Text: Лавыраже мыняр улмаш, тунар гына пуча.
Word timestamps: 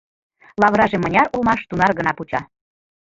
Лавыраже 0.61 0.97
мыняр 0.99 1.27
улмаш, 1.33 1.61
тунар 1.69 1.91
гына 1.99 2.11
пуча. 2.17 2.41